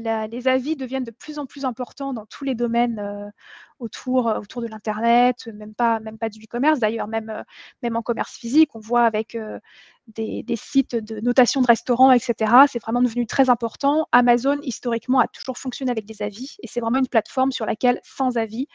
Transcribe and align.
les 0.00 0.48
avis 0.48 0.76
deviennent 0.76 1.04
de 1.04 1.10
plus 1.10 1.38
en 1.38 1.46
plus 1.46 1.64
importants 1.64 2.12
dans 2.12 2.26
tous 2.26 2.44
les 2.44 2.54
domaines 2.54 2.98
euh, 2.98 3.28
autour, 3.78 4.28
euh, 4.28 4.38
autour 4.38 4.62
de 4.62 4.66
l'Internet, 4.66 5.48
même 5.54 5.74
pas, 5.74 6.00
du 6.30 6.44
e-commerce 6.44 6.80
d'ailleurs, 6.80 7.08
même, 7.08 7.30
euh, 7.30 7.42
même 7.82 7.96
en 7.96 8.02
commerce 8.02 8.36
physique, 8.36 8.74
on 8.74 8.80
voit 8.80 9.04
avec 9.04 9.36
des, 10.08 10.44
sites 10.56 10.96
de 10.96 11.20
notation 11.20 11.60
de 11.62 11.66
restaurants, 11.66 12.12
etc. 12.12 12.52
C'est 12.68 12.80
vraiment 12.80 13.02
devenu 13.02 13.26
très 13.26 13.50
important. 13.50 14.06
Amazon, 14.12 14.58
historiquement, 14.62 15.20
a 15.20 15.28
toujours 15.28 15.58
fonctionné 15.58 15.90
avec 15.90 16.06
des 16.06 16.22
avis 16.22 16.56
et 16.62 16.66
c'est 16.66 16.80
vraiment 16.80 16.98
une 16.98 17.08
plateforme 17.08 17.52
sur 17.52 17.66
laquelle, 17.66 18.00
sans 18.02 18.36
avis, 18.36 18.66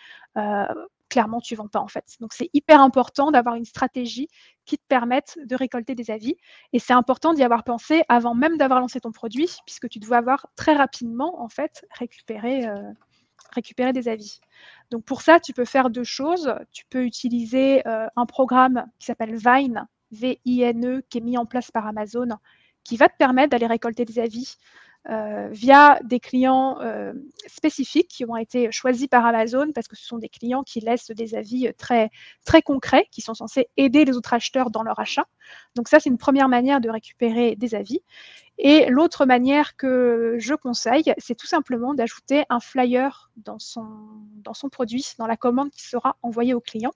clairement, 1.09 1.39
tu 1.39 1.53
ne 1.53 1.57
vends 1.57 1.67
pas 1.67 1.79
en 1.79 1.87
fait. 1.87 2.15
Donc, 2.19 2.33
c'est 2.33 2.49
hyper 2.53 2.81
important 2.81 3.31
d'avoir 3.31 3.55
une 3.55 3.65
stratégie 3.65 4.27
qui 4.65 4.77
te 4.77 4.83
permette 4.87 5.37
de 5.45 5.55
récolter 5.55 5.95
des 5.95 6.11
avis. 6.11 6.35
Et 6.73 6.79
c'est 6.79 6.93
important 6.93 7.33
d'y 7.33 7.43
avoir 7.43 7.63
pensé 7.63 8.03
avant 8.09 8.35
même 8.35 8.57
d'avoir 8.57 8.79
lancé 8.79 8.99
ton 8.99 9.11
produit, 9.11 9.49
puisque 9.65 9.89
tu 9.89 9.99
dois 9.99 10.17
avoir 10.17 10.47
très 10.55 10.73
rapidement, 10.73 11.41
en 11.41 11.49
fait, 11.49 11.85
récupéré, 11.91 12.67
euh, 12.67 12.91
des 13.93 14.07
avis. 14.09 14.39
Donc, 14.91 15.05
pour 15.05 15.21
ça, 15.21 15.39
tu 15.39 15.53
peux 15.53 15.65
faire 15.65 15.89
deux 15.89 16.03
choses. 16.03 16.53
Tu 16.71 16.83
peux 16.89 17.05
utiliser 17.05 17.87
euh, 17.87 18.07
un 18.15 18.25
programme 18.25 18.85
qui 18.99 19.05
s'appelle 19.05 19.35
Vine, 19.35 19.87
V-I-N-E, 20.11 21.03
qui 21.09 21.19
est 21.19 21.21
mis 21.21 21.37
en 21.37 21.45
place 21.45 21.71
par 21.71 21.87
Amazon, 21.87 22.29
qui 22.83 22.97
va 22.97 23.07
te 23.07 23.15
permettre 23.17 23.51
d'aller 23.51 23.67
récolter 23.67 24.03
des 24.05 24.19
avis 24.19 24.57
euh, 25.09 25.49
via 25.51 25.99
des 26.03 26.19
clients 26.19 26.79
euh, 26.81 27.13
spécifiques 27.45 28.07
qui 28.07 28.25
ont 28.25 28.35
été 28.35 28.71
choisis 28.71 29.07
par 29.07 29.23
Amazon 29.25 29.71
parce 29.73 29.87
que 29.87 29.95
ce 29.95 30.03
sont 30.05 30.17
des 30.17 30.29
clients 30.29 30.63
qui 30.63 30.79
laissent 30.79 31.11
des 31.11 31.35
avis 31.35 31.71
très, 31.77 32.09
très 32.43 32.63
concrets, 32.63 33.07
qui 33.11 33.21
sont 33.21 33.35
censés 33.35 33.67
aider 33.77 34.03
les 34.03 34.17
autres 34.17 34.33
acheteurs 34.33 34.71
dans 34.71 34.81
leur 34.81 34.99
achat. 34.99 35.25
Donc 35.75 35.89
ça, 35.89 35.99
c'est 35.99 36.09
une 36.09 36.17
première 36.17 36.49
manière 36.49 36.81
de 36.81 36.89
récupérer 36.89 37.55
des 37.55 37.75
avis. 37.75 38.01
Et 38.57 38.87
l'autre 38.89 39.25
manière 39.25 39.75
que 39.75 40.37
je 40.39 40.55
conseille, 40.55 41.13
c'est 41.17 41.35
tout 41.35 41.47
simplement 41.47 41.93
d'ajouter 41.93 42.45
un 42.49 42.59
flyer 42.59 43.29
dans 43.35 43.59
son, 43.59 43.85
dans 44.37 44.53
son 44.53 44.69
produit, 44.69 45.05
dans 45.19 45.27
la 45.27 45.37
commande 45.37 45.69
qui 45.71 45.83
sera 45.83 46.15
envoyée 46.23 46.53
au 46.53 46.61
client. 46.61 46.93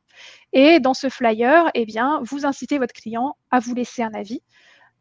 Et 0.54 0.80
dans 0.80 0.94
ce 0.94 1.10
flyer, 1.10 1.70
eh 1.74 1.86
bien, 1.86 2.22
vous 2.24 2.46
incitez 2.46 2.80
votre 2.80 2.94
client 2.94 3.36
à 3.52 3.60
vous 3.60 3.76
laisser 3.76 4.02
un 4.02 4.14
avis. 4.14 4.42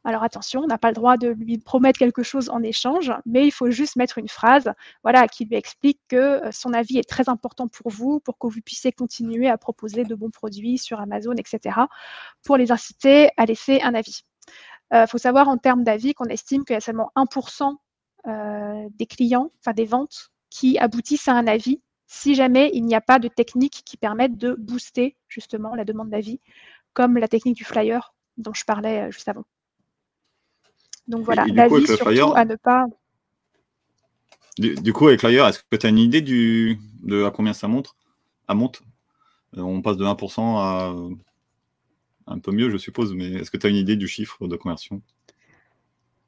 Alors 0.08 0.22
attention, 0.22 0.62
on 0.62 0.66
n'a 0.66 0.78
pas 0.78 0.88
le 0.88 0.94
droit 0.94 1.18
de 1.18 1.28
lui 1.28 1.58
promettre 1.58 1.98
quelque 1.98 2.22
chose 2.22 2.48
en 2.48 2.62
échange, 2.62 3.12
mais 3.26 3.46
il 3.46 3.50
faut 3.50 3.68
juste 3.68 3.96
mettre 3.96 4.16
une 4.16 4.28
phrase 4.28 4.72
voilà, 5.02 5.28
qui 5.28 5.44
lui 5.44 5.54
explique 5.54 6.00
que 6.08 6.16
euh, 6.16 6.50
son 6.50 6.72
avis 6.72 6.96
est 6.96 7.06
très 7.06 7.28
important 7.28 7.68
pour 7.68 7.90
vous, 7.90 8.18
pour 8.18 8.38
que 8.38 8.46
vous 8.46 8.62
puissiez 8.64 8.90
continuer 8.90 9.50
à 9.50 9.58
proposer 9.58 10.04
de 10.04 10.14
bons 10.14 10.30
produits 10.30 10.78
sur 10.78 10.98
Amazon, 10.98 11.34
etc., 11.34 11.80
pour 12.42 12.56
les 12.56 12.72
inciter 12.72 13.28
à 13.36 13.44
laisser 13.44 13.82
un 13.82 13.92
avis. 13.92 14.22
Il 14.92 14.96
euh, 14.96 15.06
faut 15.06 15.18
savoir 15.18 15.46
en 15.46 15.58
termes 15.58 15.84
d'avis 15.84 16.14
qu'on 16.14 16.24
estime 16.24 16.64
qu'il 16.64 16.72
y 16.72 16.78
a 16.78 16.80
seulement 16.80 17.12
1% 17.14 17.76
euh, 18.28 18.88
des 18.94 19.06
clients, 19.06 19.50
enfin 19.60 19.74
des 19.74 19.84
ventes, 19.84 20.30
qui 20.48 20.78
aboutissent 20.78 21.28
à 21.28 21.34
un 21.34 21.46
avis 21.46 21.82
si 22.06 22.34
jamais 22.34 22.70
il 22.72 22.86
n'y 22.86 22.94
a 22.94 23.02
pas 23.02 23.18
de 23.18 23.28
technique 23.28 23.82
qui 23.84 23.98
permette 23.98 24.38
de 24.38 24.54
booster 24.54 25.18
justement 25.28 25.74
la 25.74 25.84
demande 25.84 26.08
d'avis, 26.08 26.40
comme 26.94 27.18
la 27.18 27.28
technique 27.28 27.58
du 27.58 27.64
flyer 27.64 28.14
dont 28.38 28.54
je 28.54 28.64
parlais 28.64 29.12
juste 29.12 29.28
avant. 29.28 29.44
Donc 31.08 31.22
voilà, 31.22 31.46
l'avis 31.46 31.86
surtout 31.86 32.34
à 32.34 32.44
ne 32.44 32.56
pas. 32.56 32.86
Du, 34.58 34.92
coup, 34.92 35.06
avec 35.06 35.22
l'ailleurs, 35.22 35.46
est-ce 35.46 35.60
que 35.70 35.76
tu 35.76 35.86
as 35.86 35.88
une 35.88 35.98
idée 35.98 36.20
du, 36.20 36.78
de 37.02 37.24
à 37.24 37.30
combien 37.30 37.52
ça 37.52 37.68
monte 37.68 37.94
à 38.48 38.54
monte? 38.54 38.82
Euh, 39.56 39.60
On 39.60 39.82
passe 39.82 39.96
de 39.96 40.04
1% 40.04 40.58
à 40.58 40.94
un 42.26 42.38
peu 42.38 42.52
mieux, 42.52 42.70
je 42.70 42.76
suppose, 42.76 43.14
mais 43.14 43.32
est-ce 43.32 43.50
que 43.50 43.56
tu 43.56 43.66
as 43.66 43.70
une 43.70 43.76
idée 43.76 43.96
du 43.96 44.06
chiffre 44.06 44.46
de 44.46 44.56
conversion? 44.56 45.00